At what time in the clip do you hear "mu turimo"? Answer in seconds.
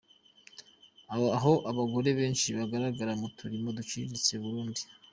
3.21-3.67